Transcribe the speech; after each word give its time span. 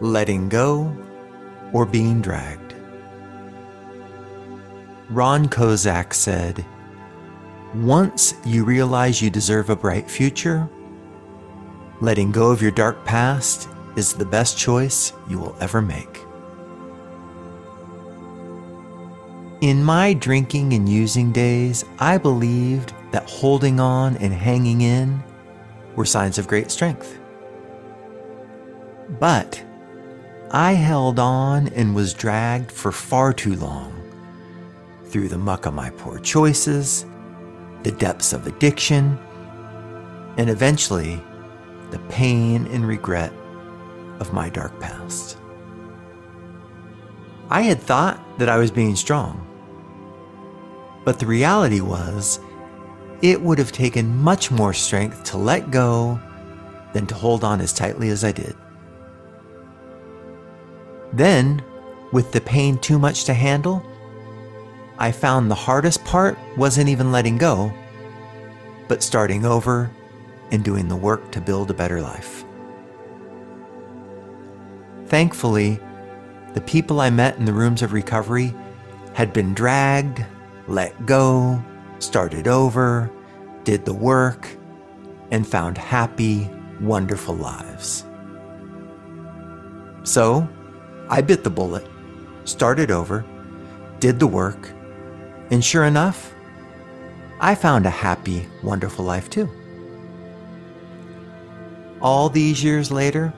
letting 0.00 0.48
go, 0.48 0.94
or 1.72 1.86
being 1.86 2.20
dragged. 2.20 2.74
Ron 5.08 5.48
Kozak 5.48 6.12
said, 6.12 6.64
Once 7.74 8.34
you 8.44 8.64
realize 8.64 9.22
you 9.22 9.30
deserve 9.30 9.70
a 9.70 9.76
bright 9.76 10.10
future, 10.10 10.68
letting 12.00 12.32
go 12.32 12.50
of 12.50 12.60
your 12.60 12.72
dark 12.72 13.04
past 13.04 13.68
is 13.96 14.12
the 14.12 14.24
best 14.24 14.58
choice 14.58 15.12
you 15.28 15.38
will 15.38 15.56
ever 15.60 15.80
make. 15.80 16.22
In 19.62 19.82
my 19.82 20.12
drinking 20.12 20.74
and 20.74 20.88
using 20.88 21.32
days, 21.32 21.84
I 21.98 22.18
believed 22.18 22.92
that 23.12 23.28
holding 23.28 23.80
on 23.80 24.16
and 24.18 24.32
hanging 24.32 24.82
in 24.82 25.22
were 25.94 26.04
signs 26.04 26.36
of 26.36 26.46
great 26.46 26.70
strength. 26.70 27.18
But 29.18 29.62
I 30.56 30.72
held 30.72 31.18
on 31.18 31.68
and 31.68 31.94
was 31.94 32.14
dragged 32.14 32.72
for 32.72 32.90
far 32.90 33.34
too 33.34 33.56
long 33.56 33.92
through 35.04 35.28
the 35.28 35.36
muck 35.36 35.66
of 35.66 35.74
my 35.74 35.90
poor 35.90 36.18
choices, 36.18 37.04
the 37.82 37.92
depths 37.92 38.32
of 38.32 38.46
addiction, 38.46 39.18
and 40.38 40.48
eventually 40.48 41.22
the 41.90 41.98
pain 42.08 42.66
and 42.68 42.88
regret 42.88 43.34
of 44.18 44.32
my 44.32 44.48
dark 44.48 44.80
past. 44.80 45.36
I 47.50 47.60
had 47.60 47.78
thought 47.78 48.18
that 48.38 48.48
I 48.48 48.56
was 48.56 48.70
being 48.70 48.96
strong, 48.96 49.46
but 51.04 51.18
the 51.18 51.26
reality 51.26 51.82
was 51.82 52.40
it 53.20 53.42
would 53.42 53.58
have 53.58 53.72
taken 53.72 54.16
much 54.16 54.50
more 54.50 54.72
strength 54.72 55.22
to 55.24 55.36
let 55.36 55.70
go 55.70 56.18
than 56.94 57.06
to 57.08 57.14
hold 57.14 57.44
on 57.44 57.60
as 57.60 57.74
tightly 57.74 58.08
as 58.08 58.24
I 58.24 58.32
did. 58.32 58.56
Then, 61.16 61.62
with 62.12 62.30
the 62.32 62.42
pain 62.42 62.76
too 62.76 62.98
much 62.98 63.24
to 63.24 63.32
handle, 63.32 63.82
I 64.98 65.12
found 65.12 65.50
the 65.50 65.54
hardest 65.54 66.04
part 66.04 66.38
wasn't 66.58 66.90
even 66.90 67.10
letting 67.10 67.38
go, 67.38 67.72
but 68.86 69.02
starting 69.02 69.46
over 69.46 69.90
and 70.50 70.62
doing 70.62 70.88
the 70.88 70.96
work 70.96 71.32
to 71.32 71.40
build 71.40 71.70
a 71.70 71.74
better 71.74 72.02
life. 72.02 72.44
Thankfully, 75.06 75.80
the 76.52 76.60
people 76.60 77.00
I 77.00 77.08
met 77.08 77.38
in 77.38 77.46
the 77.46 77.52
rooms 77.52 77.80
of 77.80 77.94
recovery 77.94 78.54
had 79.14 79.32
been 79.32 79.54
dragged, 79.54 80.22
let 80.68 81.06
go, 81.06 81.64
started 81.98 82.46
over, 82.46 83.10
did 83.64 83.86
the 83.86 83.94
work, 83.94 84.54
and 85.30 85.46
found 85.46 85.78
happy, 85.78 86.50
wonderful 86.78 87.34
lives. 87.34 88.04
So, 90.04 90.46
I 91.08 91.20
bit 91.20 91.44
the 91.44 91.50
bullet, 91.50 91.86
started 92.44 92.90
over, 92.90 93.24
did 94.00 94.18
the 94.18 94.26
work, 94.26 94.70
and 95.50 95.64
sure 95.64 95.84
enough, 95.84 96.34
I 97.40 97.54
found 97.54 97.86
a 97.86 97.90
happy, 97.90 98.46
wonderful 98.62 99.04
life 99.04 99.30
too. 99.30 99.48
All 102.00 102.28
these 102.28 102.62
years 102.62 102.90
later, 102.90 103.32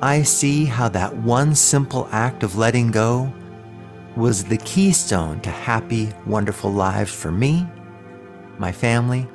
I 0.00 0.22
see 0.22 0.64
how 0.64 0.88
that 0.90 1.16
one 1.16 1.54
simple 1.54 2.08
act 2.10 2.42
of 2.42 2.56
letting 2.56 2.90
go 2.90 3.32
was 4.16 4.44
the 4.44 4.58
keystone 4.58 5.40
to 5.40 5.50
happy, 5.50 6.12
wonderful 6.26 6.70
lives 6.70 7.12
for 7.12 7.32
me, 7.32 7.66
my 8.58 8.70
family, 8.72 9.26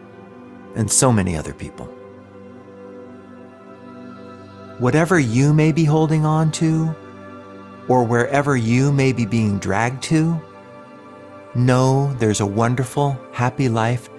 and 0.75 0.91
so 0.91 1.11
many 1.11 1.35
other 1.35 1.53
people. 1.53 1.85
Whatever 4.78 5.19
you 5.19 5.53
may 5.53 5.72
be 5.72 5.84
holding 5.84 6.25
on 6.25 6.51
to, 6.51 6.95
or 7.88 8.03
wherever 8.03 8.56
you 8.56 8.92
may 8.92 9.14
be 9.14 9.25
being 9.25 9.59
dragged 9.59 10.03
to, 10.03 10.40
know 11.56 12.14
there's 12.16 12.42
a 12.42 12.46
wonderful, 12.46 13.18
happy 13.31 13.70
life 13.70 14.09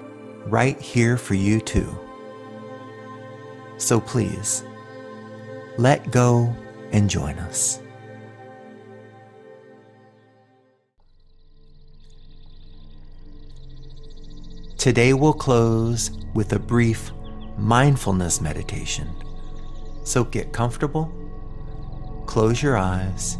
right 0.47 0.81
here 0.81 1.17
for 1.17 1.35
you 1.35 1.61
too. 1.61 1.97
So 3.77 4.01
please, 4.01 4.65
let 5.77 6.11
go 6.11 6.55
and 6.93 7.09
join 7.09 7.39
us. 7.39 7.81
Today 14.79 15.13
we'll 15.13 15.33
close 15.33 16.11
with 16.35 16.53
a 16.53 16.59
brief 16.59 17.11
mindfulness 17.59 18.41
meditation. 18.41 19.09
So 20.05 20.25
get 20.25 20.53
comfortable, 20.53 21.13
close 22.27 22.63
your 22.63 22.77
eyes, 22.79 23.37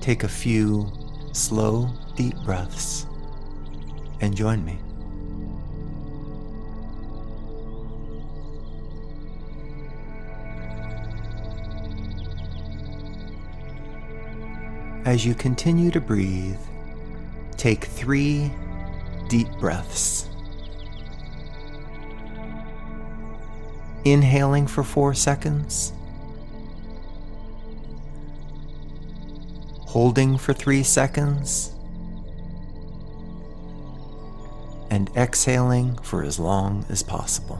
Take 0.00 0.24
a 0.24 0.28
few 0.28 0.90
slow, 1.32 1.90
deep 2.16 2.34
breaths 2.44 3.06
and 4.20 4.34
join 4.34 4.64
me. 4.64 4.78
As 15.04 15.26
you 15.26 15.34
continue 15.34 15.90
to 15.90 16.00
breathe, 16.00 16.58
take 17.56 17.84
three 17.84 18.50
deep 19.28 19.48
breaths. 19.58 20.28
Inhaling 24.04 24.66
for 24.66 24.82
four 24.82 25.12
seconds 25.12 25.92
holding 29.90 30.38
for 30.38 30.52
three 30.52 30.84
seconds, 30.84 31.74
and 34.88 35.10
exhaling 35.16 35.96
for 35.98 36.22
as 36.22 36.38
long 36.38 36.86
as 36.88 37.02
possible. 37.02 37.58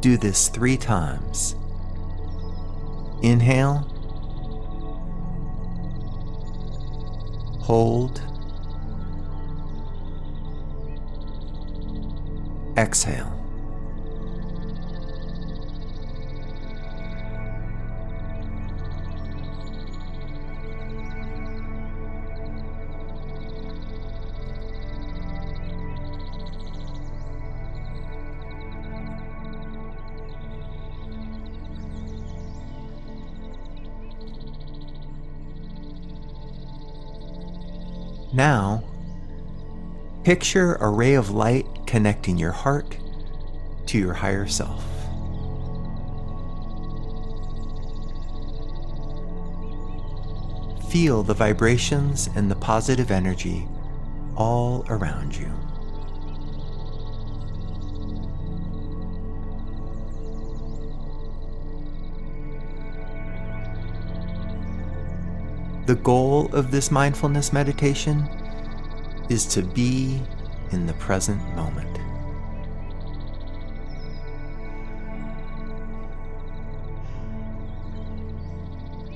Do 0.00 0.18
this 0.18 0.48
three 0.48 0.76
times. 0.76 1.56
Inhale, 3.22 3.78
hold, 7.62 8.20
exhale. 12.76 13.39
Now, 38.40 38.82
picture 40.24 40.76
a 40.76 40.88
ray 40.88 41.12
of 41.12 41.28
light 41.28 41.66
connecting 41.86 42.38
your 42.38 42.52
heart 42.52 42.96
to 43.84 43.98
your 43.98 44.14
higher 44.14 44.46
self. 44.46 44.82
Feel 50.90 51.22
the 51.22 51.34
vibrations 51.34 52.30
and 52.34 52.50
the 52.50 52.56
positive 52.56 53.10
energy 53.10 53.68
all 54.38 54.86
around 54.88 55.36
you. 55.36 55.52
The 65.90 65.96
goal 65.96 66.54
of 66.54 66.70
this 66.70 66.92
mindfulness 66.92 67.52
meditation 67.52 68.28
is 69.28 69.44
to 69.46 69.62
be 69.62 70.22
in 70.70 70.86
the 70.86 70.92
present 70.92 71.42
moment. 71.56 71.98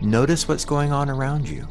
Notice 0.03 0.49
what's 0.49 0.65
going 0.65 0.91
on 0.91 1.09
around 1.09 1.49
you. 1.49 1.63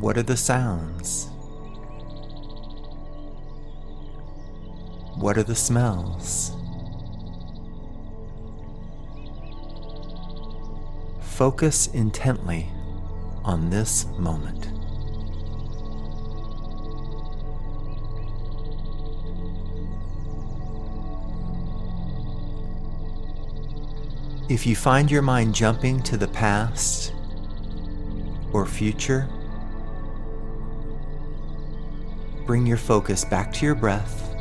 What 0.00 0.18
are 0.18 0.24
the 0.24 0.36
sounds? 0.36 1.28
What 5.18 5.38
are 5.38 5.44
the 5.44 5.54
smells? 5.54 6.57
Focus 11.38 11.86
intently 11.94 12.68
on 13.44 13.70
this 13.70 14.06
moment. 14.18 14.66
If 24.50 24.66
you 24.66 24.74
find 24.74 25.08
your 25.08 25.22
mind 25.22 25.54
jumping 25.54 26.02
to 26.02 26.16
the 26.16 26.26
past 26.26 27.14
or 28.52 28.66
future, 28.66 29.28
bring 32.46 32.66
your 32.66 32.78
focus 32.78 33.24
back 33.24 33.52
to 33.52 33.64
your 33.64 33.76
breath, 33.76 34.34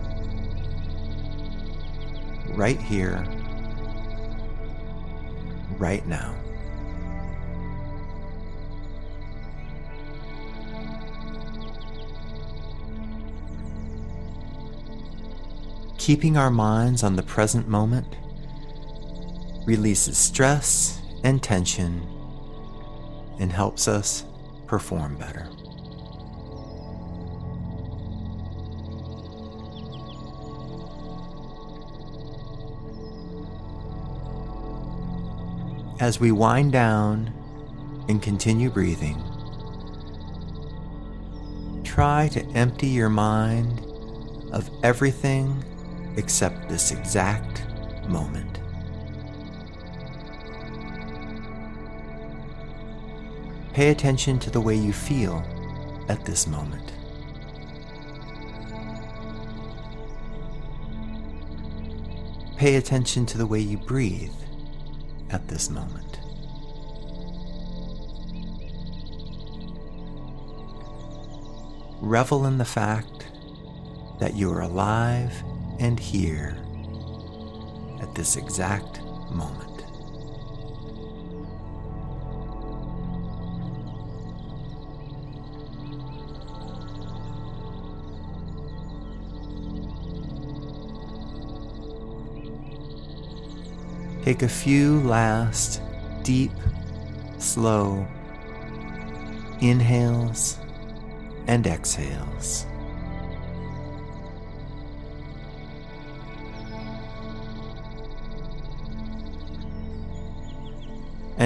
right 2.55 2.81
here, 2.81 3.23
right 5.77 6.03
now. 6.07 6.33
Keeping 16.07 16.37
our 16.37 16.49
minds 16.49 17.03
on 17.03 17.17
the 17.17 17.21
present 17.21 17.67
moment 17.67 18.15
releases 19.65 20.17
stress 20.17 21.01
and 21.25 21.43
tension 21.43 22.01
and 23.41 23.51
helps 23.51 23.89
us 23.89 24.23
perform 24.67 25.17
better. 25.17 25.49
As 35.99 36.21
we 36.21 36.31
wind 36.31 36.71
down 36.71 37.33
and 38.07 38.21
continue 38.21 38.69
breathing, 38.69 39.21
try 41.83 42.29
to 42.29 42.45
empty 42.51 42.87
your 42.87 43.09
mind 43.09 43.85
of 44.53 44.69
everything 44.83 45.65
except 46.17 46.67
this 46.67 46.91
exact 46.91 47.63
moment. 48.09 48.59
Pay 53.73 53.89
attention 53.89 54.39
to 54.39 54.49
the 54.49 54.59
way 54.59 54.75
you 54.75 54.91
feel 54.91 55.43
at 56.09 56.25
this 56.25 56.47
moment. 56.47 56.93
Pay 62.57 62.77
attention 62.77 63.25
to 63.27 63.37
the 63.37 63.45
way 63.45 63.59
you 63.59 63.77
breathe 63.77 64.33
at 65.29 65.47
this 65.47 65.69
moment. 65.69 66.19
Revel 72.01 72.45
in 72.47 72.57
the 72.57 72.65
fact 72.65 73.27
that 74.19 74.35
you 74.35 74.51
are 74.51 74.61
alive 74.61 75.43
and 75.79 75.99
here 75.99 76.57
at 78.01 78.13
this 78.15 78.35
exact 78.35 79.01
moment. 79.31 79.67
Take 94.23 94.43
a 94.43 94.49
few 94.49 94.99
last 95.03 95.81
deep, 96.23 96.51
slow 97.37 98.05
inhales 99.61 100.59
and 101.47 101.65
exhales. 101.65 102.65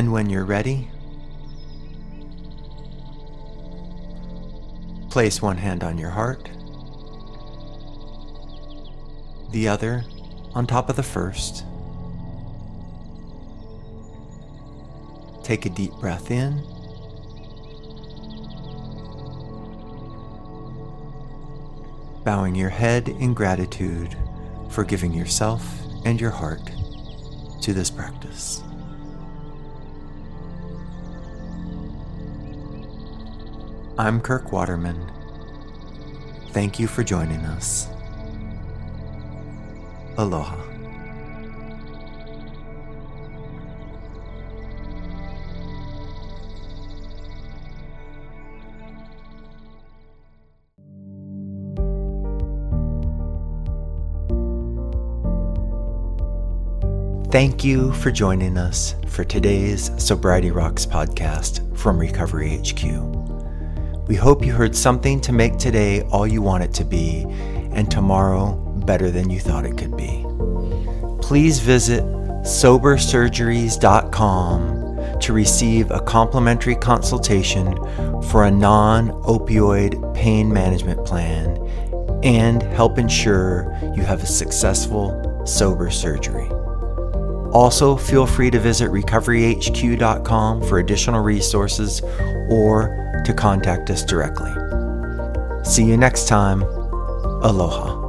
And 0.01 0.11
when 0.11 0.31
you're 0.31 0.45
ready, 0.45 0.89
place 5.11 5.43
one 5.43 5.57
hand 5.57 5.83
on 5.83 5.99
your 5.99 6.09
heart, 6.09 6.49
the 9.51 9.67
other 9.67 10.03
on 10.55 10.65
top 10.65 10.89
of 10.89 10.95
the 10.95 11.03
first. 11.03 11.65
Take 15.43 15.67
a 15.67 15.69
deep 15.69 15.91
breath 15.99 16.31
in. 16.31 16.63
Bowing 22.23 22.55
your 22.55 22.69
head 22.69 23.07
in 23.07 23.35
gratitude 23.35 24.17
for 24.71 24.83
giving 24.83 25.13
yourself 25.13 25.63
and 26.05 26.19
your 26.19 26.31
heart 26.31 26.71
to 27.61 27.71
this 27.71 27.91
practice. 27.91 28.63
I'm 34.01 34.19
Kirk 34.19 34.51
Waterman. 34.51 35.11
Thank 36.53 36.79
you 36.79 36.87
for 36.87 37.03
joining 37.03 37.41
us. 37.41 37.87
Aloha. 40.17 40.57
Thank 57.29 57.63
you 57.63 57.93
for 57.93 58.09
joining 58.09 58.57
us 58.57 58.95
for 59.05 59.23
today's 59.23 59.91
Sobriety 60.03 60.49
Rocks 60.49 60.87
podcast 60.87 61.77
from 61.77 61.99
Recovery 61.99 62.57
HQ. 62.57 63.20
We 64.11 64.17
hope 64.17 64.45
you 64.45 64.51
heard 64.51 64.75
something 64.75 65.21
to 65.21 65.31
make 65.31 65.57
today 65.57 66.01
all 66.11 66.27
you 66.27 66.41
want 66.41 66.65
it 66.65 66.73
to 66.73 66.83
be 66.83 67.25
and 67.71 67.89
tomorrow 67.89 68.55
better 68.85 69.09
than 69.09 69.29
you 69.29 69.39
thought 69.39 69.65
it 69.65 69.77
could 69.77 69.95
be. 69.95 70.25
Please 71.21 71.59
visit 71.59 72.03
sobersurgeries.com 72.43 75.19
to 75.21 75.31
receive 75.31 75.91
a 75.91 76.01
complimentary 76.01 76.75
consultation 76.75 77.73
for 78.23 78.43
a 78.43 78.51
non 78.51 79.11
opioid 79.21 80.13
pain 80.13 80.51
management 80.51 81.05
plan 81.05 81.55
and 82.21 82.63
help 82.63 82.97
ensure 82.97 83.73
you 83.95 84.03
have 84.03 84.23
a 84.23 84.27
successful 84.27 85.41
sober 85.45 85.89
surgery. 85.89 86.49
Also, 87.53 87.95
feel 87.95 88.27
free 88.27 88.51
to 88.51 88.59
visit 88.59 88.91
recoveryhq.com 88.91 90.63
for 90.63 90.79
additional 90.79 91.21
resources 91.21 92.01
or 92.49 93.10
to 93.25 93.33
contact 93.33 93.89
us 93.89 94.03
directly. 94.03 94.51
See 95.63 95.83
you 95.83 95.97
next 95.97 96.27
time. 96.27 96.63
Aloha. 97.43 98.00